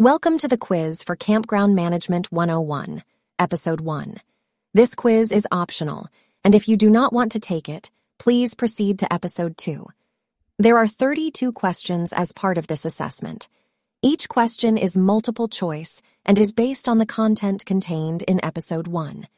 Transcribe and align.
Welcome 0.00 0.38
to 0.38 0.48
the 0.48 0.58
quiz 0.58 1.04
for 1.04 1.14
Campground 1.14 1.76
Management 1.76 2.32
101, 2.32 3.04
Episode 3.38 3.80
1. 3.80 4.16
This 4.72 4.92
quiz 4.96 5.30
is 5.30 5.46
optional, 5.52 6.08
and 6.42 6.52
if 6.52 6.66
you 6.66 6.76
do 6.76 6.90
not 6.90 7.12
want 7.12 7.30
to 7.32 7.38
take 7.38 7.68
it, 7.68 7.92
please 8.18 8.56
proceed 8.56 8.98
to 8.98 9.12
Episode 9.12 9.56
2. 9.56 9.86
There 10.58 10.78
are 10.78 10.88
32 10.88 11.52
questions 11.52 12.12
as 12.12 12.32
part 12.32 12.58
of 12.58 12.66
this 12.66 12.84
assessment. 12.84 13.46
Each 14.02 14.28
question 14.28 14.78
is 14.78 14.96
multiple 14.96 15.46
choice 15.46 16.02
and 16.26 16.40
is 16.40 16.52
based 16.52 16.88
on 16.88 16.98
the 16.98 17.06
content 17.06 17.64
contained 17.64 18.24
in 18.24 18.44
Episode 18.44 18.88
1. 18.88 19.28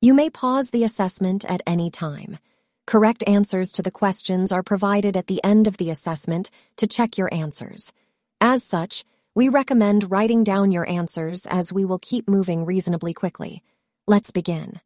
You 0.00 0.12
may 0.12 0.28
pause 0.28 0.70
the 0.70 0.82
assessment 0.82 1.44
at 1.44 1.62
any 1.68 1.88
time. 1.88 2.40
Correct 2.84 3.22
answers 3.28 3.70
to 3.74 3.82
the 3.82 3.92
questions 3.92 4.50
are 4.50 4.64
provided 4.64 5.16
at 5.16 5.28
the 5.28 5.42
end 5.44 5.68
of 5.68 5.76
the 5.76 5.90
assessment 5.90 6.50
to 6.78 6.88
check 6.88 7.16
your 7.16 7.32
answers. 7.32 7.92
As 8.40 8.64
such, 8.64 9.04
we 9.34 9.48
recommend 9.48 10.10
writing 10.10 10.42
down 10.42 10.72
your 10.72 10.88
answers 10.88 11.46
as 11.46 11.72
we 11.72 11.84
will 11.84 12.00
keep 12.00 12.28
moving 12.28 12.64
reasonably 12.64 13.14
quickly. 13.14 13.62
Let's 14.06 14.32
begin. 14.32 14.80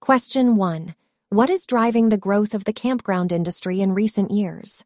Question 0.00 0.56
1. 0.56 0.94
What 1.28 1.50
is 1.50 1.66
driving 1.66 2.08
the 2.08 2.18
growth 2.18 2.54
of 2.54 2.64
the 2.64 2.72
campground 2.72 3.30
industry 3.30 3.80
in 3.80 3.94
recent 3.94 4.30
years? 4.30 4.84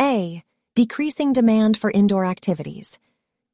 A. 0.00 0.42
Decreasing 0.74 1.32
demand 1.32 1.76
for 1.76 1.90
indoor 1.90 2.24
activities. 2.24 2.98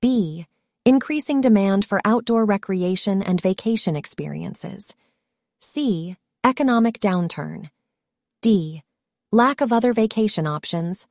B. 0.00 0.46
Increasing 0.86 1.42
demand 1.42 1.84
for 1.84 2.00
outdoor 2.04 2.46
recreation 2.46 3.22
and 3.22 3.40
vacation 3.40 3.96
experiences. 3.96 4.94
C. 5.58 6.16
Economic 6.44 6.98
downturn. 6.98 7.68
D. 8.40 8.82
Lack 9.32 9.60
of 9.60 9.72
other 9.72 9.92
vacation 9.92 10.46
options. 10.46 11.06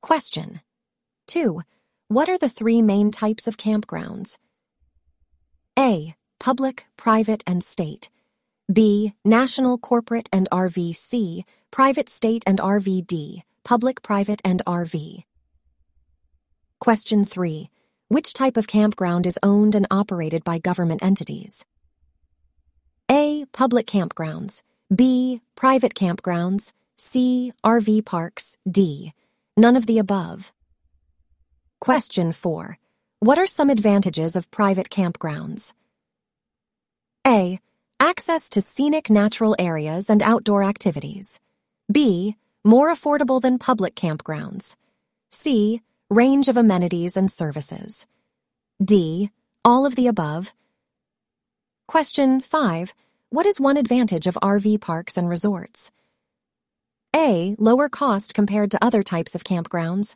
Question 0.00 0.60
2. 1.26 1.60
What 2.06 2.28
are 2.28 2.38
the 2.38 2.48
three 2.48 2.82
main 2.82 3.10
types 3.10 3.48
of 3.48 3.56
campgrounds? 3.56 4.38
A. 5.78 6.14
Public, 6.38 6.86
private, 6.96 7.42
and 7.46 7.62
state. 7.64 8.08
B. 8.72 9.14
National, 9.24 9.76
corporate, 9.76 10.28
and 10.32 10.48
RV. 10.50 10.94
C. 10.94 11.44
Private, 11.70 12.08
state, 12.08 12.44
and 12.46 12.58
RV. 12.60 13.06
D. 13.06 13.42
Public, 13.64 14.00
private, 14.02 14.40
and 14.44 14.64
RV. 14.66 15.24
Question 16.78 17.24
3. 17.24 17.68
Which 18.06 18.32
type 18.32 18.56
of 18.56 18.68
campground 18.68 19.26
is 19.26 19.38
owned 19.42 19.74
and 19.74 19.86
operated 19.90 20.44
by 20.44 20.58
government 20.60 21.02
entities? 21.02 21.66
A. 23.10 23.44
Public 23.52 23.86
campgrounds. 23.86 24.62
B. 24.94 25.42
Private 25.56 25.94
campgrounds. 25.94 26.72
C. 26.94 27.52
RV 27.64 28.06
parks. 28.06 28.56
D. 28.70 29.12
None 29.58 29.74
of 29.74 29.86
the 29.86 29.98
above. 29.98 30.52
Question 31.80 32.30
4. 32.30 32.78
What 33.18 33.40
are 33.40 33.46
some 33.48 33.70
advantages 33.70 34.36
of 34.36 34.52
private 34.52 34.88
campgrounds? 34.88 35.72
A. 37.26 37.58
Access 37.98 38.50
to 38.50 38.60
scenic 38.60 39.10
natural 39.10 39.56
areas 39.58 40.10
and 40.10 40.22
outdoor 40.22 40.62
activities. 40.62 41.40
B. 41.90 42.36
More 42.64 42.94
affordable 42.94 43.40
than 43.40 43.58
public 43.58 43.96
campgrounds. 43.96 44.76
C. 45.32 45.82
Range 46.08 46.48
of 46.48 46.56
amenities 46.56 47.16
and 47.16 47.28
services. 47.28 48.06
D. 48.80 49.32
All 49.64 49.86
of 49.86 49.96
the 49.96 50.06
above. 50.06 50.54
Question 51.88 52.42
5. 52.42 52.94
What 53.30 53.44
is 53.44 53.58
one 53.58 53.76
advantage 53.76 54.28
of 54.28 54.38
RV 54.40 54.80
parks 54.80 55.16
and 55.16 55.28
resorts? 55.28 55.90
A. 57.16 57.56
Lower 57.58 57.88
cost 57.88 58.34
compared 58.34 58.70
to 58.72 58.84
other 58.84 59.02
types 59.02 59.34
of 59.34 59.44
campgrounds. 59.44 60.14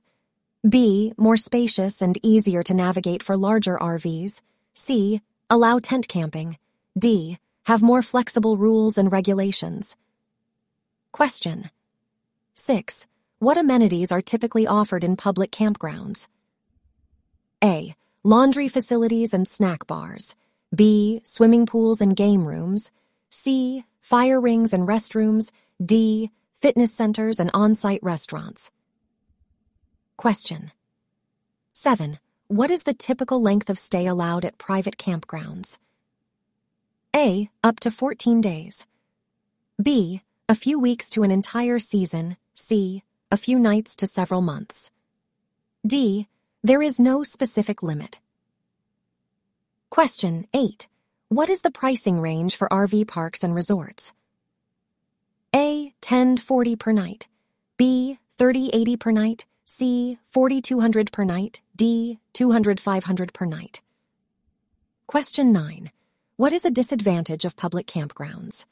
B. 0.69 1.15
More 1.17 1.39
spacious 1.39 2.03
and 2.03 2.19
easier 2.23 2.63
to 2.65 2.75
navigate 2.75 3.23
for 3.23 3.37
larger 3.37 3.79
RVs. 3.79 4.43
C. 4.75 5.23
Allow 5.49 5.79
tent 5.79 6.07
camping. 6.07 6.59
D. 6.99 7.39
Have 7.65 7.83
more 7.83 8.03
flexible 8.03 8.57
rules 8.57 8.99
and 8.99 9.11
regulations. 9.11 9.97
Question 11.13 11.71
6. 12.55 13.07
What 13.39 13.57
amenities 13.57 14.13
are 14.13 14.23
typically 14.23 14.67
offered 14.67 15.03
in 15.03 15.17
public 15.17 15.51
campgrounds? 15.51 16.29
A. 17.65 17.95
Laundry 18.23 18.69
facilities 18.69 19.33
and 19.33 19.49
snack 19.49 19.87
bars. 19.87 20.37
B. 20.75 21.23
Swimming 21.25 21.65
pools 21.65 22.03
and 22.03 22.15
game 22.15 22.45
rooms. 22.45 22.91
C. 23.31 23.85
Fire 24.01 24.41
rings 24.41 24.75
and 24.75 24.87
restrooms. 24.87 25.51
D 25.85 26.31
fitness 26.63 26.95
centers, 26.95 27.41
and 27.41 27.51
on-site 27.53 28.03
restaurants. 28.03 28.71
Question 30.17 30.71
7. 31.73 32.21
What 32.47 32.71
is 32.71 32.85
the 32.85 32.95
typical 32.95 33.43
length 33.43 33.69
of 33.69 33.79
stay 33.79 34.07
allowed 34.07 34.45
at 34.45 34.59
private 34.59 34.97
campgrounds? 34.97 35.79
A. 37.17 37.51
Up 37.65 37.81
to 37.81 37.91
14 37.91 38.41
days. 38.41 38.87
B. 39.83 40.23
A 40.49 40.55
few 40.55 40.79
weeks 40.79 41.11
to 41.11 41.25
an 41.25 41.33
entire 41.33 41.81
season. 41.81 42.37
C. 42.53 43.03
A 43.33 43.37
few 43.37 43.59
nights 43.59 43.97
to 43.97 44.07
several 44.07 44.41
months. 44.41 44.91
D. 45.85 46.29
There 46.63 46.83
is 46.83 47.01
no 47.01 47.25
specific 47.25 47.83
limit. 47.83 48.21
Question 49.91 50.47
8. 50.55 50.87
What 51.29 51.51
is 51.51 51.63
the 51.63 51.73
pricing 51.73 52.21
range 52.21 52.55
for 52.55 52.69
RV 52.69 53.09
parks 53.09 53.43
and 53.43 53.55
resorts? 53.55 54.13
A. 55.55 55.93
1040 56.01 56.77
per 56.77 56.93
night. 56.93 57.29
B. 57.77 58.19
3080 58.39 58.97
per 58.97 59.11
night. 59.11 59.45
C. 59.67 60.19
4200 60.31 61.13
per 61.13 61.25
night. 61.25 61.61
D. 61.77 62.19
200 62.33 62.81
500 62.81 63.35
per 63.35 63.45
night. 63.45 63.83
Question 65.07 65.53
9. 65.53 65.91
What 66.37 66.55
is 66.55 66.65
a 66.65 66.71
disadvantage 66.71 67.45
of 67.45 67.57
public 67.57 67.87
campgrounds? 67.87 68.65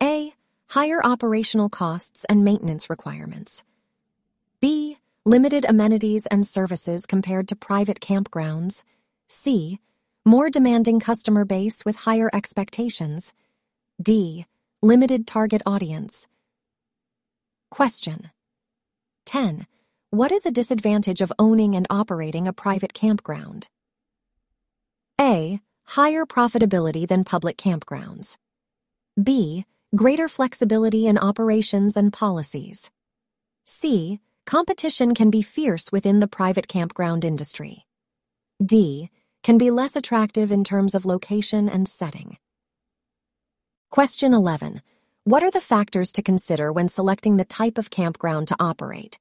A. 0.00 0.32
Higher 0.68 1.04
operational 1.04 1.68
costs 1.68 2.24
and 2.28 2.44
maintenance 2.44 2.88
requirements. 2.88 3.64
B. 4.60 4.98
Limited 5.24 5.66
amenities 5.68 6.26
and 6.26 6.46
services 6.46 7.04
compared 7.04 7.48
to 7.48 7.56
private 7.56 7.98
campgrounds. 7.98 8.84
C. 9.26 9.80
More 10.24 10.50
demanding 10.50 11.00
customer 11.00 11.44
base 11.44 11.84
with 11.84 11.96
higher 11.96 12.30
expectations. 12.32 13.32
D 14.00 14.46
Limited 14.84 15.28
target 15.28 15.62
audience. 15.64 16.26
Question 17.70 18.32
10. 19.26 19.68
What 20.10 20.32
is 20.32 20.44
a 20.44 20.50
disadvantage 20.50 21.20
of 21.20 21.32
owning 21.38 21.76
and 21.76 21.86
operating 21.88 22.48
a 22.48 22.52
private 22.52 22.92
campground? 22.92 23.68
A. 25.20 25.60
Higher 25.84 26.26
profitability 26.26 27.06
than 27.06 27.22
public 27.22 27.56
campgrounds. 27.56 28.36
B. 29.22 29.66
Greater 29.94 30.26
flexibility 30.26 31.06
in 31.06 31.16
operations 31.16 31.96
and 31.96 32.12
policies. 32.12 32.90
C. 33.64 34.18
Competition 34.46 35.14
can 35.14 35.30
be 35.30 35.42
fierce 35.42 35.92
within 35.92 36.18
the 36.18 36.26
private 36.26 36.66
campground 36.66 37.24
industry. 37.24 37.86
D. 38.60 39.10
Can 39.44 39.58
be 39.58 39.70
less 39.70 39.94
attractive 39.94 40.50
in 40.50 40.64
terms 40.64 40.96
of 40.96 41.06
location 41.06 41.68
and 41.68 41.86
setting. 41.86 42.36
Question 43.92 44.32
11. 44.32 44.80
What 45.24 45.42
are 45.42 45.50
the 45.50 45.60
factors 45.60 46.12
to 46.12 46.22
consider 46.22 46.72
when 46.72 46.88
selecting 46.88 47.36
the 47.36 47.44
type 47.44 47.76
of 47.76 47.90
campground 47.90 48.48
to 48.48 48.56
operate? 48.58 49.18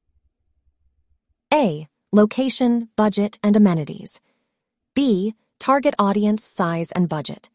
A. 1.53 1.89
Location, 2.13 2.87
budget, 2.95 3.37
and 3.43 3.57
amenities. 3.57 4.21
B. 4.95 5.35
Target 5.59 5.93
audience, 5.99 6.45
size, 6.45 6.89
and 6.93 7.09
budget. 7.09 7.49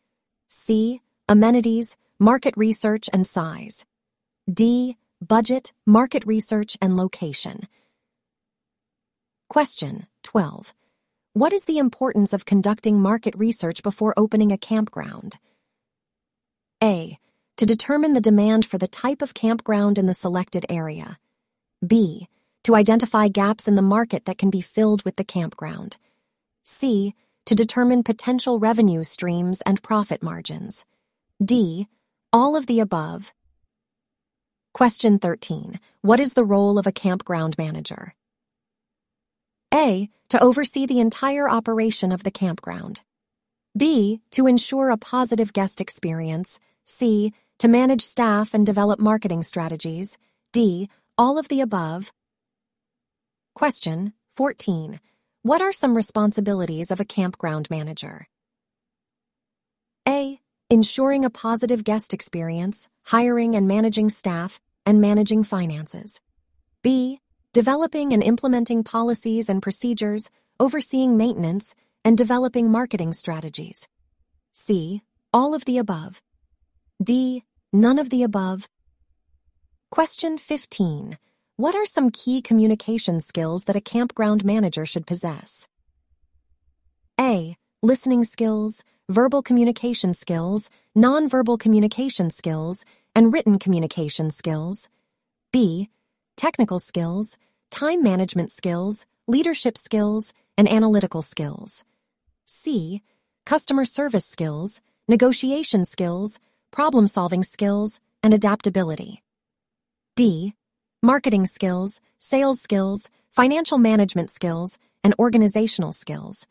C. 0.49 1.01
Amenities, 1.27 1.97
market 2.19 2.53
research, 2.55 3.09
and 3.11 3.27
size. 3.27 3.87
D. 4.53 4.99
Budget, 5.27 5.73
market 5.87 6.27
research, 6.27 6.77
and 6.83 6.99
location. 6.99 7.61
Question 9.49 10.07
12. 10.23 10.75
What 11.33 11.55
is 11.55 11.65
the 11.65 11.79
importance 11.79 12.35
of 12.35 12.45
conducting 12.45 13.01
market 13.01 13.35
research 13.39 13.83
before 13.83 14.13
opening 14.19 14.53
a 14.53 14.59
campground? 14.59 15.39
A. 16.83 17.19
To 17.57 17.65
determine 17.67 18.13
the 18.13 18.21
demand 18.21 18.67
for 18.67 18.77
the 18.77 18.89
type 18.89 19.23
of 19.23 19.33
campground 19.33 19.97
in 19.97 20.07
the 20.07 20.13
selected 20.15 20.67
area. 20.69 21.19
B. 21.87 22.29
To 22.65 22.75
identify 22.75 23.29
gaps 23.29 23.67
in 23.67 23.77
the 23.77 23.83
market 23.83 24.27
that 24.27 24.37
can 24.37 24.51
be 24.51 24.61
filled 24.61 25.03
with 25.05 25.17
the 25.17 25.25
campground. 25.25 25.97
C. 26.65 27.15
To 27.47 27.55
determine 27.55 28.03
potential 28.03 28.59
revenue 28.59 29.05
streams 29.05 29.63
and 29.63 29.83
profit 29.83 30.23
margins. 30.23 30.85
D. 31.43 31.89
All 32.33 32.57
of 32.57 32.67
the 32.67 32.81
above. 32.81 33.33
Question 34.75 35.19
13. 35.19 35.81
What 36.03 36.21
is 36.21 36.35
the 36.35 36.45
role 36.45 36.79
of 36.79 36.87
a 36.87 36.93
campground 36.93 37.57
manager? 37.57 38.15
A. 39.73 40.11
To 40.29 40.43
oversee 40.43 40.85
the 40.85 41.01
entire 41.01 41.49
operation 41.49 42.13
of 42.13 42.23
the 42.23 42.31
campground. 42.31 43.01
B. 43.77 44.23
To 44.31 44.47
ensure 44.47 44.89
a 44.89 44.97
positive 44.97 45.53
guest 45.53 45.81
experience. 45.81 46.61
C. 46.87 47.33
To 47.59 47.69
manage 47.69 48.03
staff 48.03 48.55
and 48.55 48.65
develop 48.65 48.99
marketing 48.99 49.43
strategies. 49.43 50.17
D. 50.53 50.89
All 51.19 51.37
of 51.37 51.49
the 51.49 51.61
above. 51.61 52.11
Question 53.55 54.15
14. 54.35 55.01
What 55.43 55.61
are 55.61 55.73
some 55.73 55.97
responsibilities 55.97 56.91
of 56.91 57.01
a 57.01 57.05
campground 57.05 57.69
manager? 57.69 58.27
A. 60.09 60.41
Ensuring 60.71 61.25
a 61.25 61.31
positive 61.31 61.85
guest 61.85 62.15
experience, 62.15 62.89
hiring 63.05 63.55
and 63.55 63.69
managing 63.69 64.09
staff, 64.09 64.59
and 64.87 65.01
managing 65.01 65.45
finances. 65.45 66.21
B. 66.83 67.21
Developing 67.53 68.13
and 68.13 68.23
implementing 68.23 68.85
policies 68.85 69.49
and 69.49 69.63
procedures, 69.63 70.31
overseeing 70.59 71.17
maintenance, 71.17 71.75
and 72.07 72.17
developing 72.17 72.71
marketing 72.71 73.13
strategies. 73.13 73.89
C. 74.53 75.03
All 75.33 75.55
of 75.55 75.65
the 75.65 75.79
above. 75.79 76.23
D. 77.03 77.43
None 77.73 77.99
of 77.99 78.11
the 78.11 78.23
above. 78.23 78.69
Question 79.91 80.39
15. 80.39 81.19
What 81.57 81.75
are 81.75 81.85
some 81.85 82.11
key 82.11 82.43
communication 82.43 83.19
skills 83.19 83.65
that 83.65 83.75
a 83.75 83.81
campground 83.81 84.45
manager 84.45 84.87
should 84.87 85.05
possess? 85.05 85.67
A. 87.19 87.57
Listening 87.83 88.23
skills, 88.23 88.85
verbal 89.09 89.43
communication 89.43 90.15
skills, 90.15 90.71
nonverbal 90.97 91.59
communication 91.59 92.31
skills, 92.31 92.85
and 93.17 93.33
written 93.33 93.59
communication 93.59 94.31
skills. 94.31 94.89
B. 95.51 95.91
Technical 96.37 96.79
skills, 96.79 97.37
time 97.73 98.01
management 98.01 98.53
skills, 98.53 99.07
leadership 99.27 99.77
skills, 99.77 100.33
and 100.57 100.69
analytical 100.69 101.21
skills. 101.21 101.83
C. 102.47 103.03
Customer 103.45 103.85
service 103.85 104.25
skills, 104.25 104.81
negotiation 105.07 105.85
skills, 105.85 106.39
problem 106.71 107.07
solving 107.07 107.43
skills, 107.43 108.01
and 108.23 108.33
adaptability. 108.33 109.23
D 110.17 110.55
marketing 111.03 111.47
skills, 111.47 112.01
sales 112.19 112.61
skills, 112.61 113.11
financial 113.31 113.79
management 113.79 114.29
skills, 114.31 114.79
and 115.05 115.15
organizational 115.21 115.93
skills. 115.93 116.47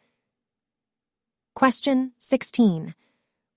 Question 1.56 2.14
16. 2.20 2.96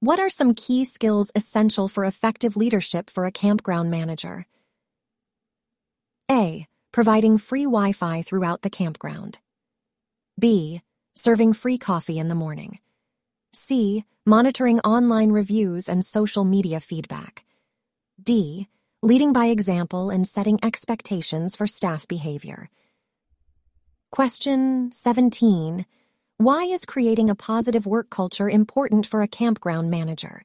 What 0.01 0.19
are 0.19 0.29
some 0.29 0.55
key 0.55 0.85
skills 0.85 1.31
essential 1.37 1.87
for 1.87 2.05
effective 2.05 2.57
leadership 2.57 3.11
for 3.11 3.27
a 3.27 3.33
campground 3.33 3.91
manager? 3.91 4.47
A. 6.31 6.67
Providing 6.93 7.39
free 7.39 7.65
Wi 7.65 7.93
Fi 7.93 8.23
throughout 8.23 8.63
the 8.63 8.71
campground. 8.71 9.39
B. 10.39 10.83
Serving 11.21 11.53
free 11.53 11.79
coffee 11.79 12.21
in 12.21 12.29
the 12.29 12.37
morning. 12.37 12.79
C. 13.53 14.05
Monitoring 14.25 14.79
online 14.81 15.33
reviews 15.33 15.89
and 15.89 16.05
social 16.05 16.45
media 16.45 16.79
feedback. 16.79 17.45
D 18.23 18.69
leading 19.03 19.33
by 19.33 19.47
example 19.47 20.11
and 20.11 20.25
setting 20.25 20.61
expectations 20.63 21.57
for 21.57 21.67
staff 21.67 22.07
behavior. 22.07 22.71
Question 24.13 24.93
17. 24.93 25.85
Why 26.37 26.65
is 26.67 26.85
creating 26.85 27.31
a 27.31 27.35
positive 27.35 27.85
work 27.85 28.11
culture 28.11 28.49
important 28.49 29.05
for 29.05 29.21
a 29.21 29.29
campground 29.29 29.91
manager? 29.91 30.43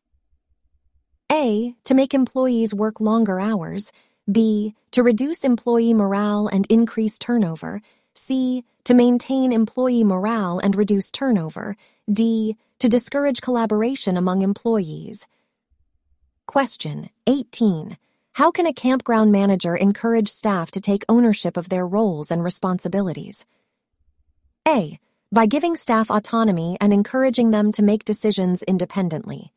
A. 1.31 1.75
To 1.83 1.93
make 1.93 2.15
employees 2.15 2.73
work 2.73 2.99
longer 2.99 3.39
hours. 3.39 3.91
B. 4.31 4.73
To 4.91 5.03
reduce 5.03 5.43
employee 5.43 5.93
morale 5.93 6.47
and 6.47 6.65
increase 6.71 7.19
turnover. 7.19 7.83
C. 8.15 8.63
To 8.85 8.93
maintain 8.93 9.53
employee 9.53 10.03
morale 10.03 10.59
and 10.59 10.75
reduce 10.75 11.09
turnover. 11.09 11.77
D. 12.11 12.57
To 12.79 12.89
discourage 12.89 13.39
collaboration 13.39 14.17
among 14.17 14.41
employees. 14.41 15.25
Question 16.47 17.09
18. 17.25 17.97
How 18.33 18.51
can 18.51 18.65
a 18.65 18.73
campground 18.73 19.31
manager 19.31 19.75
encourage 19.75 20.27
staff 20.27 20.71
to 20.71 20.81
take 20.81 21.05
ownership 21.07 21.55
of 21.55 21.69
their 21.69 21.87
roles 21.87 22.29
and 22.29 22.43
responsibilities? 22.43 23.45
A. 24.67 24.99
By 25.31 25.45
giving 25.45 25.77
staff 25.77 26.11
autonomy 26.11 26.77
and 26.81 26.91
encouraging 26.91 27.51
them 27.51 27.71
to 27.73 27.83
make 27.83 28.03
decisions 28.03 28.63
independently. 28.63 29.53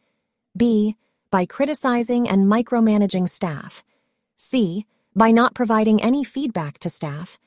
B. 0.56 0.94
By 1.32 1.46
criticizing 1.46 2.28
and 2.28 2.46
micromanaging 2.46 3.28
staff. 3.28 3.82
C. 4.36 4.86
By 5.16 5.32
not 5.32 5.54
providing 5.54 6.00
any 6.00 6.22
feedback 6.22 6.78
to 6.78 6.90
staff. 6.90 7.38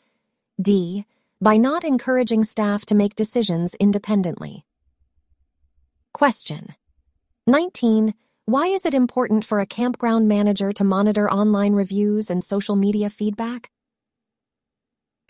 D. 0.62 1.06
By 1.42 1.56
not 1.56 1.86
encouraging 1.86 2.44
staff 2.44 2.86
to 2.88 2.96
make 2.96 3.16
decisions 3.16 3.74
independently. 3.76 4.66
Question 6.14 6.76
19. 7.48 8.14
Why 8.44 8.68
is 8.68 8.86
it 8.86 8.94
important 8.94 9.46
for 9.46 9.62
a 9.62 9.66
campground 9.66 10.28
manager 10.28 10.74
to 10.74 10.84
monitor 10.84 11.32
online 11.32 11.72
reviews 11.76 12.30
and 12.30 12.44
social 12.44 12.76
media 12.76 13.10
feedback? 13.10 13.72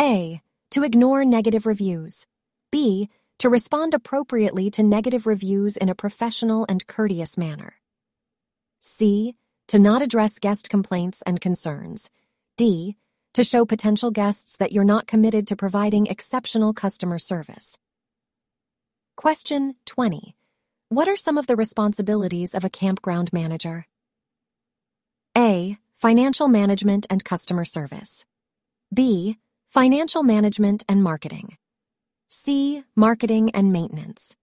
A. 0.01 0.41
To 0.71 0.83
ignore 0.83 1.25
negative 1.25 1.67
reviews. 1.67 2.25
B. 2.71 3.09
To 3.37 3.49
respond 3.49 3.93
appropriately 3.93 4.71
to 4.71 4.81
negative 4.81 5.27
reviews 5.27 5.77
in 5.77 5.89
a 5.89 5.95
professional 5.95 6.65
and 6.67 6.87
courteous 6.87 7.37
manner. 7.37 7.75
C. 8.79 9.35
To 9.67 9.77
not 9.77 10.01
address 10.01 10.39
guest 10.39 10.69
complaints 10.69 11.21
and 11.21 11.39
concerns. 11.39 12.09
D. 12.57 12.97
To 13.39 13.43
show 13.45 13.63
potential 13.63 14.11
guests 14.11 14.57
that 14.57 14.73
you're 14.73 14.83
not 14.83 15.07
committed 15.07 15.47
to 15.47 15.55
providing 15.55 16.07
exceptional 16.07 16.73
customer 16.73 17.17
service. 17.17 17.77
Question 19.15 19.75
20. 19.85 20.35
What 20.89 21.07
are 21.07 21.15
some 21.15 21.37
of 21.37 21.47
the 21.47 21.55
responsibilities 21.55 22.53
of 22.53 22.65
a 22.65 22.69
campground 22.69 23.31
manager? 23.31 23.87
A. 25.37 25.77
Financial 25.95 26.49
management 26.49 27.07
and 27.09 27.23
customer 27.23 27.63
service. 27.63 28.25
B. 28.93 29.37
Financial 29.69 30.21
management 30.21 30.83
and 30.89 31.01
marketing. 31.01 31.55
C. 32.27 32.83
Marketing 32.93 33.51
and 33.51 33.71
maintenance. 33.71 34.35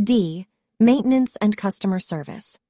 D. 0.00 0.46
Maintenance 0.78 1.36
and 1.40 1.56
customer 1.56 1.98
service. 1.98 2.60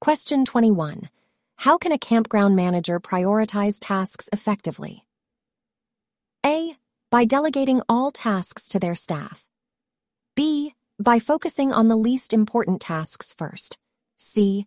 Question 0.00 0.46
21. 0.46 1.10
How 1.56 1.78
can 1.78 1.92
a 1.92 1.98
campground 1.98 2.56
manager 2.56 3.00
prioritize 3.00 3.78
tasks 3.80 4.28
effectively? 4.32 5.04
A. 6.44 6.76
By 7.10 7.24
delegating 7.24 7.80
all 7.88 8.10
tasks 8.10 8.68
to 8.70 8.78
their 8.78 8.94
staff. 8.94 9.46
B 10.36 10.74
by 11.00 11.18
focusing 11.18 11.72
on 11.72 11.88
the 11.88 11.96
least 11.96 12.32
important 12.32 12.80
tasks 12.80 13.34
first. 13.36 13.78
C. 14.16 14.66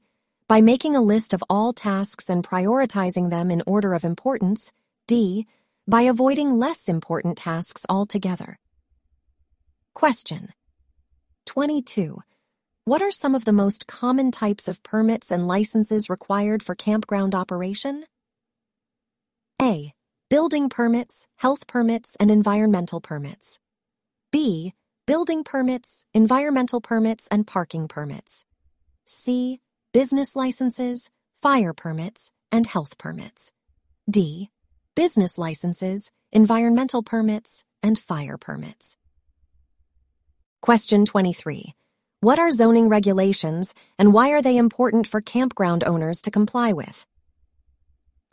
By 0.50 0.60
making 0.60 0.96
a 0.96 1.02
list 1.02 1.34
of 1.34 1.44
all 1.50 1.72
tasks 1.72 2.30
and 2.30 2.44
prioritizing 2.44 3.30
them 3.30 3.50
in 3.50 3.64
order 3.66 3.94
of 3.94 4.04
importance. 4.04 4.74
D. 5.08 5.48
By 5.88 6.02
avoiding 6.02 6.58
less 6.58 6.90
important 6.90 7.38
tasks 7.38 7.86
altogether. 7.88 8.60
Question 9.94 10.50
22. 11.46 12.22
What 12.88 13.02
are 13.02 13.12
some 13.12 13.36
of 13.36 13.44
the 13.44 13.52
most 13.52 13.86
common 13.86 14.32
types 14.32 14.70
of 14.70 14.82
permits 14.82 15.30
and 15.30 15.46
licenses 15.46 16.10
required 16.10 16.64
for 16.64 16.74
campground 16.74 17.36
operation? 17.36 18.06
A. 19.62 19.94
Building 20.30 20.70
permits, 20.70 21.28
health 21.36 21.68
permits, 21.68 22.16
and 22.18 22.32
environmental 22.32 23.02
permits. 23.02 23.60
B 24.32 24.74
building 25.06 25.44
permits, 25.44 26.06
environmental 26.14 26.80
permits, 26.80 27.28
and 27.30 27.46
parking 27.46 27.90
permits. 27.90 28.46
C. 29.06 29.60
Business 29.92 30.34
licenses, 30.34 31.10
fire 31.42 31.74
permits, 31.74 32.32
and 32.54 32.66
health 32.66 32.98
permits. 32.98 33.52
D. 34.10 34.50
Business 34.96 35.38
licenses, 35.38 36.10
environmental 36.32 37.04
permits, 37.04 37.66
and 37.84 38.00
fire 38.00 38.38
permits. 38.38 38.96
Question 40.62 41.04
23. 41.04 41.74
What 42.20 42.40
are 42.40 42.50
zoning 42.50 42.90
regulations 42.90 43.76
and 44.00 44.12
why 44.12 44.32
are 44.32 44.42
they 44.42 44.58
important 44.58 45.06
for 45.06 45.22
campground 45.22 45.84
owners 45.84 46.24
to 46.24 46.32
comply 46.32 46.74
with? 46.74 47.06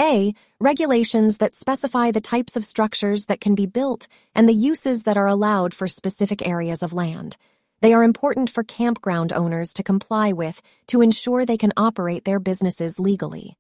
A. 0.01 0.33
Regulations 0.59 1.37
that 1.37 1.55
specify 1.55 2.11
the 2.11 2.23
types 2.23 2.57
of 2.57 2.65
structures 2.65 3.27
that 3.27 3.43
can 3.43 3.55
be 3.55 3.67
built 3.67 4.09
and 4.35 4.49
the 4.49 4.55
uses 4.55 5.03
that 5.03 5.19
are 5.19 5.27
allowed 5.27 5.75
for 5.75 5.87
specific 5.87 6.49
areas 6.49 6.83
of 6.83 6.95
land. 6.95 7.37
They 7.83 7.93
are 7.93 8.03
important 8.03 8.49
for 8.49 8.65
campground 8.65 9.35
owners 9.35 9.75
to 9.75 9.83
comply 9.83 10.33
with 10.33 10.63
to 10.87 11.03
ensure 11.03 11.45
they 11.45 11.59
can 11.59 11.75
operate 11.77 12.25
their 12.25 12.41
businesses 12.41 12.99
legally. 12.99 13.59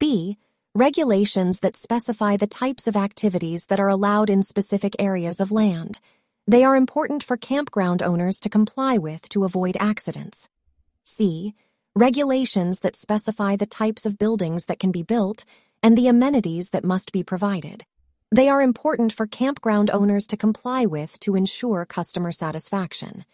B. 0.00 0.38
Regulations 0.74 1.60
that 1.60 1.76
specify 1.76 2.36
the 2.36 2.48
types 2.48 2.88
of 2.88 2.96
activities 2.96 3.66
that 3.66 3.78
are 3.78 3.90
allowed 3.90 4.28
in 4.28 4.42
specific 4.42 4.96
areas 4.98 5.38
of 5.38 5.52
land. 5.52 6.00
They 6.48 6.64
are 6.64 6.74
important 6.74 7.22
for 7.22 7.36
campground 7.36 8.02
owners 8.02 8.40
to 8.40 8.48
comply 8.48 8.98
with 8.98 9.28
to 9.28 9.44
avoid 9.44 9.76
accidents. 9.78 10.48
C 11.04 11.54
regulations 11.94 12.80
that 12.80 12.96
specify 12.96 13.54
the 13.54 13.66
types 13.66 14.06
of 14.06 14.18
buildings 14.18 14.64
that 14.64 14.80
can 14.80 14.90
be 14.90 15.02
built, 15.02 15.44
and 15.82 15.96
the 15.96 16.08
amenities 16.08 16.70
that 16.70 16.84
must 16.84 17.12
be 17.12 17.22
provided. 17.22 17.84
They 18.34 18.48
are 18.48 18.62
important 18.62 19.12
for 19.12 19.26
campground 19.26 19.90
owners 19.90 20.26
to 20.28 20.36
comply 20.36 20.86
with 20.86 21.20
to 21.20 21.36
ensure 21.36 21.84
customer 21.84 22.32
satisfaction. 22.32 23.24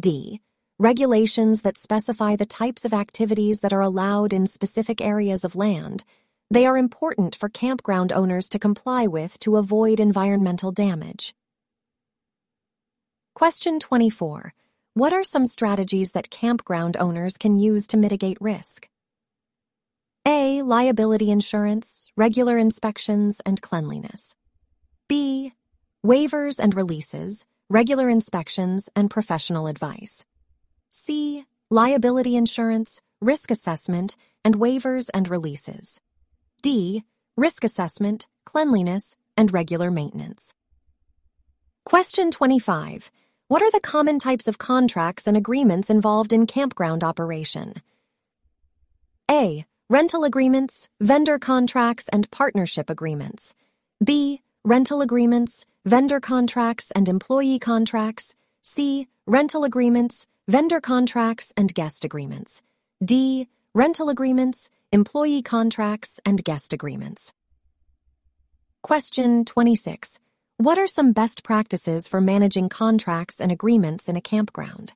D. 0.00 0.40
Regulations 0.78 1.60
that 1.60 1.76
specify 1.76 2.36
the 2.36 2.46
types 2.46 2.84
of 2.84 2.94
activities 2.94 3.60
that 3.60 3.72
are 3.72 3.82
allowed 3.82 4.32
in 4.32 4.46
specific 4.46 5.00
areas 5.00 5.44
of 5.44 5.56
land. 5.56 6.04
They 6.50 6.66
are 6.66 6.78
important 6.78 7.36
for 7.36 7.48
campground 7.48 8.12
owners 8.12 8.48
to 8.48 8.58
comply 8.58 9.06
with 9.06 9.38
to 9.40 9.56
avoid 9.56 10.00
environmental 10.00 10.72
damage. 10.72 11.34
Question 13.34 13.80
24. 13.80 14.54
What 14.94 15.12
are 15.12 15.24
some 15.24 15.44
strategies 15.44 16.12
that 16.12 16.30
campground 16.30 16.96
owners 16.96 17.36
can 17.36 17.56
use 17.56 17.88
to 17.88 17.96
mitigate 17.96 18.38
risk? 18.40 18.88
A. 20.24 20.62
Liability 20.62 21.32
insurance, 21.32 22.12
regular 22.16 22.56
inspections, 22.58 23.40
and 23.44 23.60
cleanliness. 23.60 24.36
B. 25.08 25.52
Waivers 26.06 26.60
and 26.60 26.76
releases, 26.76 27.44
regular 27.68 28.08
inspections, 28.08 28.88
and 28.94 29.10
professional 29.10 29.66
advice. 29.66 30.24
C. 30.90 31.44
Liability 31.70 32.36
insurance, 32.36 33.02
risk 33.20 33.50
assessment, 33.50 34.14
and 34.44 34.54
waivers 34.60 35.10
and 35.12 35.28
releases. 35.28 36.00
D. 36.62 37.02
Risk 37.36 37.64
assessment, 37.64 38.28
cleanliness, 38.46 39.16
and 39.36 39.52
regular 39.52 39.90
maintenance. 39.90 40.54
Question 41.84 42.30
25. 42.30 43.10
What 43.54 43.62
are 43.62 43.70
the 43.70 43.78
common 43.78 44.18
types 44.18 44.48
of 44.48 44.58
contracts 44.58 45.28
and 45.28 45.36
agreements 45.36 45.88
involved 45.88 46.32
in 46.32 46.44
campground 46.44 47.04
operation? 47.04 47.74
A. 49.30 49.64
Rental 49.88 50.24
agreements, 50.24 50.88
vendor 51.00 51.38
contracts, 51.38 52.08
and 52.08 52.28
partnership 52.32 52.90
agreements. 52.90 53.54
B. 54.02 54.42
Rental 54.64 55.02
agreements, 55.02 55.66
vendor 55.84 56.18
contracts, 56.18 56.90
and 56.96 57.08
employee 57.08 57.60
contracts. 57.60 58.34
C. 58.60 59.06
Rental 59.24 59.62
agreements, 59.62 60.26
vendor 60.48 60.80
contracts, 60.80 61.52
and 61.56 61.72
guest 61.72 62.04
agreements. 62.04 62.60
D. 63.04 63.46
Rental 63.72 64.08
agreements, 64.08 64.68
employee 64.90 65.42
contracts, 65.42 66.18
and 66.26 66.42
guest 66.42 66.72
agreements. 66.72 67.32
Question 68.82 69.44
26. 69.44 70.18
What 70.56 70.78
are 70.78 70.86
some 70.86 71.10
best 71.12 71.42
practices 71.42 72.06
for 72.06 72.20
managing 72.20 72.68
contracts 72.68 73.40
and 73.40 73.50
agreements 73.50 74.08
in 74.08 74.14
a 74.14 74.20
campground? 74.20 74.92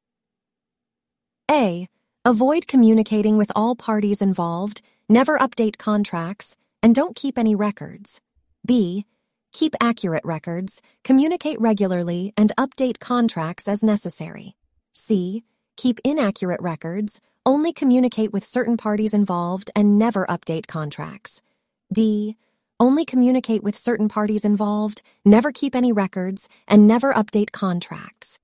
A. 1.50 1.88
Avoid 2.24 2.68
communicating 2.68 3.36
with 3.36 3.50
all 3.56 3.74
parties 3.74 4.22
involved, 4.22 4.82
never 5.08 5.36
update 5.36 5.76
contracts, 5.76 6.56
and 6.80 6.94
don't 6.94 7.16
keep 7.16 7.36
any 7.36 7.56
records. 7.56 8.20
B. 8.64 9.04
Keep 9.52 9.74
accurate 9.80 10.24
records, 10.24 10.80
communicate 11.02 11.60
regularly, 11.60 12.32
and 12.36 12.52
update 12.56 13.00
contracts 13.00 13.66
as 13.66 13.82
necessary. 13.82 14.54
C. 14.94 15.42
Keep 15.76 15.98
inaccurate 16.04 16.60
records, 16.62 17.20
only 17.44 17.72
communicate 17.72 18.32
with 18.32 18.44
certain 18.44 18.76
parties 18.76 19.12
involved, 19.12 19.72
and 19.74 19.98
never 19.98 20.24
update 20.26 20.68
contracts. 20.68 21.42
D 21.92 22.36
only 22.80 23.04
communicate 23.04 23.62
with 23.62 23.76
certain 23.76 24.08
parties 24.08 24.44
involved, 24.44 25.02
never 25.24 25.52
keep 25.52 25.74
any 25.74 25.92
records, 25.92 26.48
and 26.66 26.86
never 26.86 27.12
update 27.12 27.52
contracts. 27.52 28.38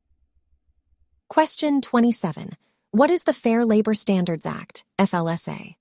Question 1.29 1.81
27. 1.81 2.51
What 2.91 3.11
is 3.11 3.25
the 3.25 3.33
Fair 3.33 3.65
Labor 3.65 3.95
Standards 3.95 4.47
Act, 4.47 4.85
FLSA? 4.99 5.75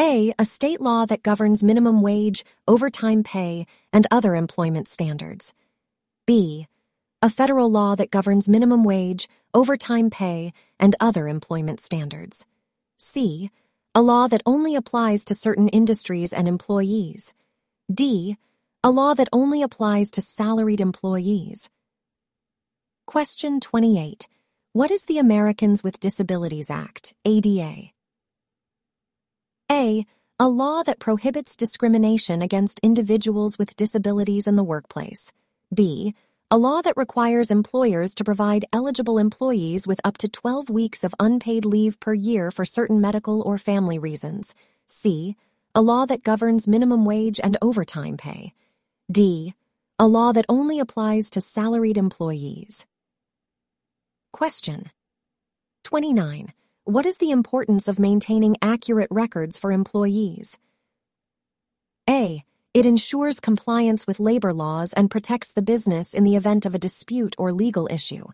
A. 0.00 0.32
A 0.38 0.44
state 0.44 0.80
law 0.80 1.06
that 1.06 1.22
governs 1.22 1.64
minimum 1.64 2.02
wage, 2.02 2.44
overtime 2.68 3.24
pay, 3.24 3.66
and 3.92 4.06
other 4.10 4.36
employment 4.36 4.86
standards. 4.88 5.52
B. 6.26 6.68
A 7.20 7.28
federal 7.30 7.68
law 7.68 7.96
that 7.96 8.10
governs 8.10 8.48
minimum 8.48 8.84
wage, 8.84 9.28
overtime 9.52 10.08
pay, 10.08 10.52
and 10.78 10.94
other 11.00 11.26
employment 11.26 11.80
standards. 11.80 12.46
C 12.96 13.50
a 13.94 14.02
law 14.02 14.28
that 14.28 14.42
only 14.46 14.74
applies 14.74 15.24
to 15.24 15.34
certain 15.34 15.68
industries 15.68 16.32
and 16.32 16.46
employees. 16.46 17.34
D. 17.92 18.36
A 18.84 18.90
law 18.90 19.14
that 19.14 19.28
only 19.32 19.62
applies 19.62 20.10
to 20.12 20.20
salaried 20.20 20.80
employees. 20.80 21.68
Question 23.06 23.60
28. 23.60 24.28
What 24.72 24.90
is 24.90 25.04
the 25.04 25.18
Americans 25.18 25.82
with 25.82 25.98
Disabilities 25.98 26.70
Act, 26.70 27.14
ADA? 27.24 27.90
A. 29.72 30.06
A 30.38 30.48
law 30.48 30.82
that 30.84 31.00
prohibits 31.00 31.56
discrimination 31.56 32.42
against 32.42 32.80
individuals 32.80 33.58
with 33.58 33.74
disabilities 33.76 34.46
in 34.46 34.56
the 34.56 34.62
workplace. 34.62 35.32
B 35.74 36.14
a 36.50 36.56
law 36.56 36.80
that 36.80 36.96
requires 36.96 37.50
employers 37.50 38.14
to 38.14 38.24
provide 38.24 38.64
eligible 38.72 39.18
employees 39.18 39.86
with 39.86 40.00
up 40.02 40.16
to 40.16 40.28
12 40.28 40.70
weeks 40.70 41.04
of 41.04 41.14
unpaid 41.20 41.66
leave 41.66 42.00
per 42.00 42.14
year 42.14 42.50
for 42.50 42.64
certain 42.64 43.02
medical 43.02 43.42
or 43.42 43.58
family 43.58 43.98
reasons. 43.98 44.54
C. 44.86 45.36
A 45.74 45.82
law 45.82 46.06
that 46.06 46.22
governs 46.22 46.66
minimum 46.66 47.04
wage 47.04 47.38
and 47.38 47.58
overtime 47.60 48.16
pay. 48.16 48.54
D. 49.12 49.52
A 49.98 50.06
law 50.06 50.32
that 50.32 50.46
only 50.48 50.78
applies 50.78 51.28
to 51.30 51.42
salaried 51.42 51.98
employees. 51.98 52.86
Question 54.32 54.90
29. 55.84 56.54
What 56.84 57.04
is 57.04 57.18
the 57.18 57.30
importance 57.30 57.88
of 57.88 57.98
maintaining 57.98 58.56
accurate 58.62 59.08
records 59.10 59.58
for 59.58 59.70
employees? 59.70 60.56
A. 62.08 62.42
It 62.74 62.84
ensures 62.84 63.40
compliance 63.40 64.06
with 64.06 64.20
labor 64.20 64.52
laws 64.52 64.92
and 64.92 65.10
protects 65.10 65.52
the 65.52 65.62
business 65.62 66.12
in 66.12 66.24
the 66.24 66.36
event 66.36 66.66
of 66.66 66.74
a 66.74 66.78
dispute 66.78 67.34
or 67.38 67.50
legal 67.50 67.88
issue. 67.90 68.26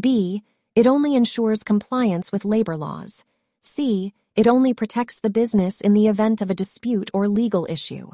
B. 0.00 0.42
It 0.76 0.86
only 0.86 1.16
ensures 1.16 1.64
compliance 1.64 2.30
with 2.30 2.44
labor 2.44 2.76
laws. 2.76 3.24
C. 3.60 4.14
It 4.36 4.46
only 4.46 4.72
protects 4.72 5.18
the 5.18 5.30
business 5.30 5.80
in 5.80 5.94
the 5.94 6.06
event 6.06 6.40
of 6.40 6.48
a 6.48 6.54
dispute 6.54 7.10
or 7.12 7.28
legal 7.28 7.66
issue. 7.68 8.10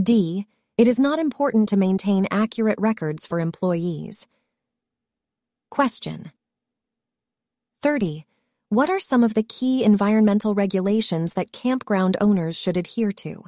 D. 0.00 0.46
It 0.76 0.86
is 0.86 1.00
not 1.00 1.18
important 1.18 1.70
to 1.70 1.78
maintain 1.78 2.28
accurate 2.30 2.78
records 2.78 3.24
for 3.24 3.40
employees. 3.40 4.26
Question 5.70 6.30
30. 7.82 8.26
What 8.68 8.90
are 8.90 9.00
some 9.00 9.24
of 9.24 9.32
the 9.32 9.42
key 9.42 9.84
environmental 9.84 10.54
regulations 10.54 11.32
that 11.32 11.52
campground 11.52 12.18
owners 12.20 12.58
should 12.58 12.76
adhere 12.76 13.12
to? 13.12 13.44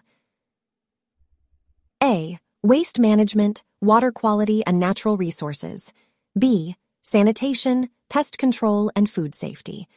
A. 2.02 2.38
Waste 2.62 3.00
management, 3.00 3.64
water 3.80 4.12
quality, 4.12 4.64
and 4.64 4.78
natural 4.78 5.16
resources. 5.16 5.92
B. 6.38 6.76
Sanitation, 7.02 7.90
pest 8.08 8.38
control, 8.38 8.92
and 8.94 9.10
food 9.10 9.34
safety. 9.34 9.88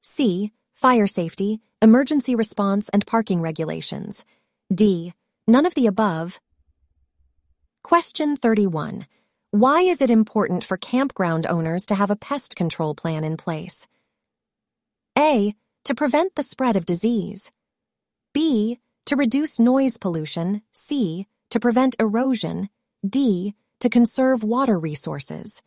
C. 0.00 0.52
Fire 0.74 1.08
safety, 1.08 1.60
emergency 1.82 2.36
response, 2.36 2.88
and 2.90 3.04
parking 3.04 3.40
regulations. 3.40 4.24
D. 4.72 5.12
None 5.48 5.66
of 5.66 5.74
the 5.74 5.88
above. 5.88 6.38
Question 7.82 8.36
31. 8.36 9.06
Why 9.50 9.80
is 9.82 10.00
it 10.00 10.10
important 10.10 10.62
for 10.62 10.76
campground 10.76 11.44
owners 11.46 11.86
to 11.86 11.96
have 11.96 12.12
a 12.12 12.16
pest 12.16 12.54
control 12.54 12.94
plan 12.94 13.24
in 13.24 13.36
place? 13.36 13.88
A. 15.18 15.54
To 15.86 15.94
prevent 15.96 16.36
the 16.36 16.44
spread 16.44 16.76
of 16.76 16.86
disease. 16.86 17.50
B. 18.32 18.78
To 19.06 19.16
reduce 19.16 19.58
noise 19.58 19.96
pollution. 19.96 20.62
C 20.70 21.26
to 21.50 21.60
prevent 21.60 21.96
erosion, 21.98 22.68
D. 23.08 23.54
To 23.80 23.88
conserve 23.88 24.42
water 24.42 24.78
resources. 24.78 25.62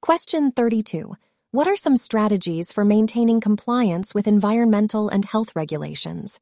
Question 0.00 0.52
32. 0.52 1.16
What 1.50 1.66
are 1.66 1.76
some 1.76 1.96
strategies 1.96 2.70
for 2.70 2.84
maintaining 2.84 3.40
compliance 3.40 4.14
with 4.14 4.28
environmental 4.28 5.08
and 5.08 5.24
health 5.24 5.56
regulations? 5.56 6.38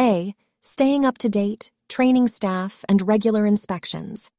A. 0.00 0.34
Staying 0.60 1.04
up 1.04 1.18
to 1.18 1.28
date, 1.28 1.70
training 1.88 2.28
staff, 2.28 2.84
and 2.88 3.06
regular 3.06 3.46
inspections. 3.46 4.30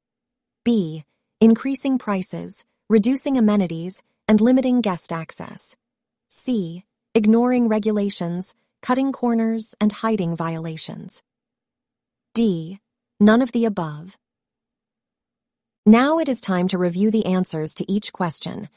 B. 0.64 1.04
Increasing 1.42 1.98
prices, 1.98 2.66
reducing 2.90 3.38
amenities, 3.38 4.04
and 4.28 4.42
limiting 4.42 4.82
guest 4.82 5.12
access. 5.12 5.76
C. 6.30 6.84
Ignoring 7.14 7.68
regulations, 7.68 8.54
cutting 8.82 9.12
corners, 9.12 9.74
and 9.80 9.92
hiding 9.92 10.36
violations. 10.36 11.24
D. 12.36 12.80
None 13.18 13.42
of 13.42 13.54
the 13.54 13.64
above. 13.64 14.18
Now 15.86 16.20
it 16.20 16.28
is 16.28 16.42
time 16.42 16.68
to 16.68 16.78
review 16.78 17.10
the 17.10 17.28
answers 17.28 17.74
to 17.76 17.90
each 17.90 18.12
question. 18.12 18.68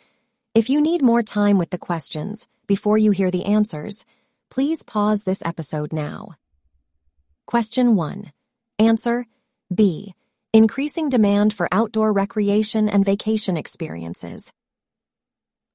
If 0.55 0.71
you 0.71 0.81
need 0.81 1.03
more 1.03 1.25
time 1.25 1.59
with 1.59 1.71
the 1.71 1.77
questions 1.77 2.47
before 2.69 2.99
you 2.99 3.11
hear 3.11 3.33
the 3.33 3.47
answers, 3.47 4.05
please 4.49 4.85
pause 4.85 5.25
this 5.25 5.43
episode 5.45 5.93
now. 5.93 6.37
Question 7.47 7.97
1. 7.97 8.31
Answer 8.79 9.27
B. 9.75 10.15
Increasing 10.53 11.09
demand 11.09 11.53
for 11.53 11.69
outdoor 11.73 12.12
recreation 12.12 12.88
and 12.88 13.05
vacation 13.05 13.57
experiences. 13.57 14.53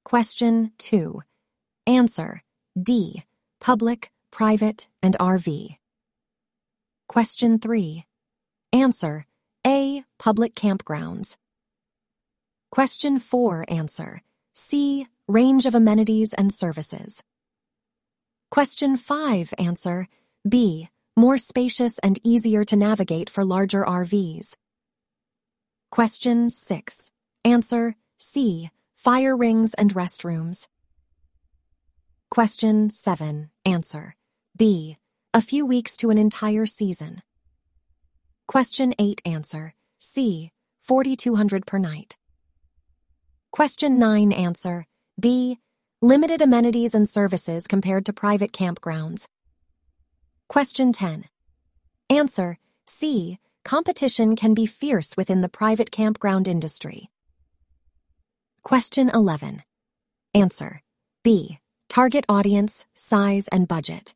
Question 0.06 0.72
2. 0.78 1.22
Answer 1.86 2.44
D. 2.82 3.24
Public, 3.60 4.10
private, 4.32 4.88
and 5.02 5.18
RV. 5.20 5.75
Question 7.13 7.60
3. 7.60 8.03
Answer 8.74 9.27
A. 9.67 10.03
Public 10.17 10.55
campgrounds. 10.55 11.38
Question 12.72 13.20
4. 13.20 13.65
Answer 13.67 14.24
C. 14.53 15.05
Range 15.27 15.67
of 15.67 15.75
amenities 15.75 16.34
and 16.34 16.51
services. 16.51 17.22
Question 18.50 18.98
5. 18.98 19.53
Answer 19.60 20.08
B. 20.50 20.89
More 21.15 21.38
spacious 21.38 22.00
and 22.00 22.20
easier 22.24 22.65
to 22.65 22.75
navigate 22.75 23.29
for 23.29 23.46
larger 23.46 23.86
RVs. 23.86 24.58
Question 25.91 26.50
6. 26.50 27.12
Answer 27.46 27.96
C. 28.17 28.72
Fire 28.96 29.38
rings 29.38 29.75
and 29.75 29.93
restrooms. 29.93 30.67
Question 32.32 32.89
7. 32.89 33.51
Answer 33.67 34.15
B. 34.58 34.98
A 35.36 35.42
few 35.42 35.66
weeks 35.66 35.98
to 35.98 36.12
an 36.12 36.20
entire 36.20 36.68
season. 36.68 37.24
Question 38.46 38.94
8. 39.00 39.20
Answer 39.25 39.74
C. 39.98 40.52
4200 40.84 41.66
per 41.66 41.80
night. 41.80 42.18
Question 43.50 43.98
9. 43.98 44.32
Answer 44.32 44.86
B. 45.20 45.58
Limited 46.04 46.44
amenities 46.44 46.94
and 46.94 47.10
services 47.10 47.66
compared 47.66 48.06
to 48.06 48.13
private 48.13 48.52
campgrounds. 48.52 49.25
Question 50.50 50.94
10. 50.94 51.25
Answer 52.12 52.60
C. 52.86 53.40
Competition 53.66 54.36
can 54.36 54.54
be 54.54 54.68
fierce 54.68 55.18
within 55.18 55.42
the 55.42 55.50
private 55.50 55.90
campground 55.90 56.48
industry. 56.48 57.10
Question 58.62 59.10
11. 59.10 59.63
Answer 60.36 60.84
B. 61.24 61.58
Target 61.90 62.25
audience, 62.30 62.86
size, 62.94 63.48
and 63.48 63.68
budget. 63.68 64.13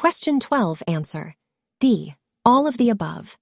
Question 0.00 0.40
12. 0.40 0.82
Answer 0.88 1.34
D. 1.78 2.14
All 2.42 2.66
of 2.66 2.78
the 2.78 2.88
above. 2.88 3.36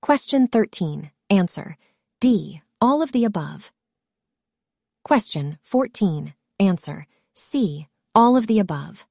Question 0.00 0.46
13. 0.46 1.10
Answer 1.28 1.76
D. 2.20 2.62
All 2.80 3.02
of 3.02 3.10
the 3.10 3.24
above. 3.24 3.72
Question 5.02 5.58
14. 5.64 6.32
Answer 6.60 7.08
C. 7.34 7.88
All 8.14 8.36
of 8.36 8.46
the 8.46 8.60
above. 8.60 9.04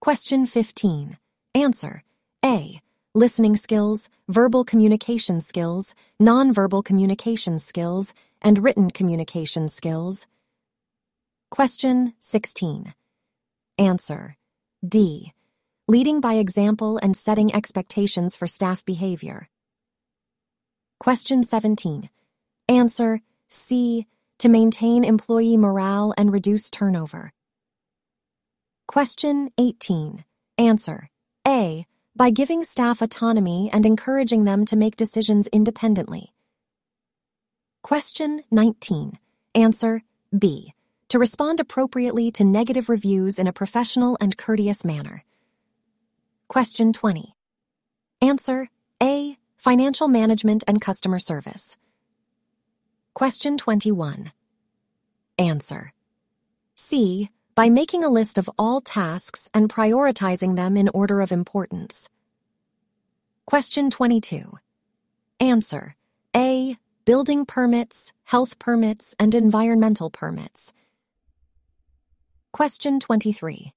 Question 0.00 0.46
15. 0.46 1.18
Answer 1.54 2.02
A. 2.42 2.80
Listening 3.14 3.56
skills, 3.56 4.08
verbal 4.26 4.64
communication 4.64 5.42
skills, 5.42 5.94
nonverbal 6.18 6.82
communication 6.82 7.58
skills, 7.58 8.14
and 8.40 8.64
written 8.64 8.88
communication 8.90 9.68
skills. 9.68 10.26
Question 11.50 12.14
16. 12.20 12.94
Answer 13.76 14.37
D. 14.86 15.32
Leading 15.88 16.20
by 16.20 16.34
example 16.34 16.98
and 17.02 17.16
setting 17.16 17.52
expectations 17.52 18.36
for 18.36 18.46
staff 18.46 18.84
behavior. 18.84 19.48
Question 21.00 21.42
17. 21.42 22.08
Answer 22.68 23.20
C 23.48 24.06
to 24.38 24.48
maintain 24.48 25.02
employee 25.02 25.56
morale 25.56 26.14
and 26.16 26.32
reduce 26.32 26.70
turnover. 26.70 27.32
Question 28.86 29.50
18. 29.58 30.24
Answer 30.58 31.08
A. 31.46 31.84
By 32.14 32.30
giving 32.30 32.62
staff 32.62 33.02
autonomy 33.02 33.70
and 33.72 33.84
encouraging 33.84 34.44
them 34.44 34.64
to 34.66 34.76
make 34.76 34.96
decisions 34.96 35.48
independently. 35.48 36.32
Question 37.82 38.44
19. 38.50 39.18
Answer 39.54 40.02
B. 40.36 40.72
To 41.10 41.18
respond 41.18 41.58
appropriately 41.58 42.30
to 42.32 42.44
negative 42.44 42.90
reviews 42.90 43.38
in 43.38 43.46
a 43.46 43.52
professional 43.52 44.18
and 44.20 44.36
courteous 44.36 44.84
manner. 44.84 45.24
Question 46.48 46.92
20. 46.92 47.34
Answer 48.20 48.68
A. 49.02 49.38
Financial 49.56 50.08
management 50.08 50.64
and 50.68 50.80
customer 50.82 51.18
service. 51.18 51.78
Question 53.14 53.56
21. 53.56 54.32
Answer. 55.38 55.92
C. 56.74 57.30
By 57.54 57.70
making 57.70 58.04
a 58.04 58.10
list 58.10 58.36
of 58.36 58.50
all 58.58 58.82
tasks 58.82 59.48
and 59.54 59.72
prioritizing 59.72 60.56
them 60.56 60.76
in 60.76 60.90
order 60.90 61.22
of 61.22 61.32
importance. 61.32 62.10
Question 63.46 63.88
22. 63.88 64.58
Answer. 65.40 65.94
A. 66.36 66.76
Building 67.06 67.46
permits, 67.46 68.12
health 68.24 68.58
permits, 68.58 69.14
and 69.18 69.34
environmental 69.34 70.10
permits. 70.10 70.74
Question 72.58 72.98
23. 72.98 73.70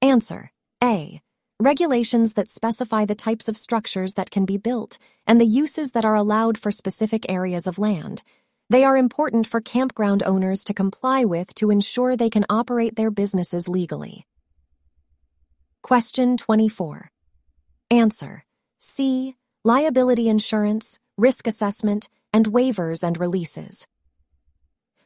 Answer. 0.00 0.50
A. 0.82 1.20
Regulations 1.60 2.32
that 2.32 2.48
specify 2.48 3.04
the 3.04 3.14
types 3.14 3.46
of 3.46 3.58
structures 3.58 4.14
that 4.14 4.30
can 4.30 4.46
be 4.46 4.56
built 4.56 4.96
and 5.26 5.38
the 5.38 5.44
uses 5.44 5.90
that 5.90 6.06
are 6.06 6.14
allowed 6.14 6.56
for 6.56 6.70
specific 6.70 7.26
areas 7.28 7.66
of 7.66 7.78
land 7.78 8.22
they 8.70 8.84
are 8.84 8.96
important 8.96 9.46
for 9.46 9.60
campground 9.60 10.22
owners 10.22 10.64
to 10.64 10.72
comply 10.72 11.26
with 11.26 11.54
to 11.56 11.70
ensure 11.70 12.16
they 12.16 12.30
can 12.30 12.46
operate 12.48 12.96
their 12.96 13.10
businesses 13.10 13.68
legally. 13.68 14.24
Question 15.82 16.38
24. 16.38 17.10
Answer 17.90 18.44
C. 18.78 19.34
Liability 19.62 20.30
insurance, 20.30 20.98
risk 21.18 21.46
assessment, 21.46 22.08
and 22.32 22.46
waivers 22.46 23.02
and 23.02 23.18
releases. 23.20 23.86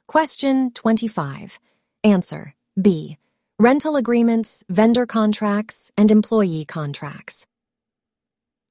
Question 0.06 0.70
25. 0.70 1.58
Answer 2.04 2.54
B. 2.80 3.18
Rental 3.56 3.94
agreements, 3.94 4.64
vendor 4.68 5.06
contracts, 5.06 5.92
and 5.96 6.10
employee 6.10 6.64
contracts. 6.64 7.46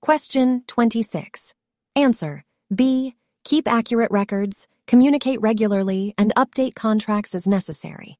Question 0.02 0.64
26. 0.68 1.54
Answer 1.96 2.44
B. 2.74 3.16
Keep 3.46 3.72
accurate 3.72 4.12
records, 4.12 4.68
communicate 4.88 5.40
regularly, 5.40 6.14
and 6.18 6.36
update 6.36 6.76
contracts 6.76 7.34
as 7.34 7.48
necessary. 7.48 8.20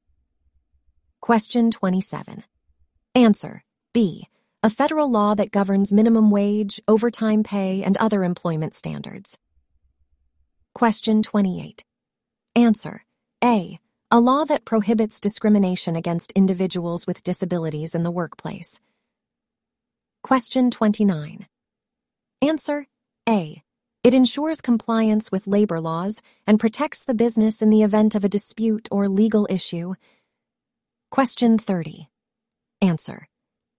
Question 1.20 1.70
27. 1.70 2.44
Answer 3.14 3.62
B. 3.92 4.26
A 4.62 4.70
federal 4.70 5.10
law 5.10 5.34
that 5.34 5.50
governs 5.50 5.92
minimum 5.92 6.30
wage, 6.30 6.80
overtime 6.88 7.42
pay, 7.42 7.82
and 7.82 7.98
other 7.98 8.24
employment 8.24 8.74
standards. 8.74 9.38
Question 10.72 11.22
28. 11.22 11.84
Answer 12.56 13.04
A. 13.42 13.78
A 14.14 14.20
law 14.20 14.44
that 14.44 14.64
prohibits 14.64 15.18
discrimination 15.18 15.96
against 15.96 16.30
individuals 16.36 17.04
with 17.04 17.24
disabilities 17.24 17.96
in 17.96 18.04
the 18.04 18.12
workplace. 18.12 18.78
Question 20.22 20.70
29. 20.70 21.48
Answer 22.40 22.86
A. 23.28 23.60
It 24.04 24.14
ensures 24.14 24.60
compliance 24.60 25.32
with 25.32 25.48
labor 25.48 25.80
laws 25.80 26.22
and 26.46 26.60
protects 26.60 27.00
the 27.00 27.14
business 27.14 27.60
in 27.60 27.70
the 27.70 27.82
event 27.82 28.14
of 28.14 28.22
a 28.24 28.28
dispute 28.28 28.86
or 28.92 29.08
legal 29.08 29.48
issue. 29.50 29.94
Question 31.10 31.58
30. 31.58 32.06
Answer. 32.80 33.26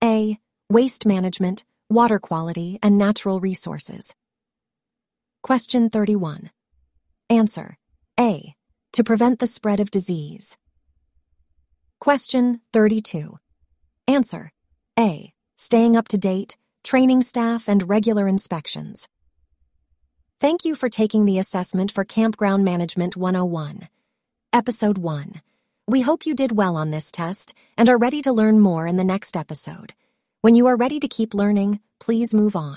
A. 0.03 0.37
Waste 0.69 1.05
management, 1.05 1.63
water 1.89 2.19
quality, 2.19 2.77
and 2.83 2.97
natural 2.97 3.39
resources. 3.39 4.13
Question 5.43 5.89
31. 5.89 6.51
Answer. 7.29 7.77
A. 8.19 8.53
To 8.95 9.03
prevent 9.03 9.39
the 9.39 9.47
spread 9.47 9.81
of 9.81 9.91
disease. 9.91 10.57
Question 11.99 12.61
32. 12.71 13.37
Answer. 14.07 14.53
A. 14.97 15.33
Staying 15.57 15.97
up 15.97 16.07
to 16.07 16.17
date, 16.17 16.55
training 16.81 17.21
staff, 17.21 17.67
and 17.67 17.89
regular 17.89 18.25
inspections. 18.25 19.09
Thank 20.39 20.63
you 20.63 20.75
for 20.75 20.87
taking 20.87 21.25
the 21.25 21.39
assessment 21.39 21.91
for 21.91 22.05
Campground 22.05 22.63
Management 22.63 23.17
101. 23.17 23.89
Episode 24.53 24.97
1. 24.97 25.41
We 25.89 25.99
hope 25.99 26.25
you 26.25 26.33
did 26.33 26.53
well 26.53 26.77
on 26.77 26.91
this 26.91 27.11
test 27.11 27.53
and 27.77 27.89
are 27.89 27.97
ready 27.97 28.21
to 28.21 28.31
learn 28.31 28.61
more 28.61 28.87
in 28.87 28.95
the 28.95 29.03
next 29.03 29.35
episode. 29.35 29.93
When 30.39 30.55
you 30.55 30.67
are 30.67 30.77
ready 30.77 31.01
to 31.01 31.09
keep 31.09 31.33
learning, 31.33 31.81
please 31.99 32.33
move 32.33 32.55
on. 32.55 32.73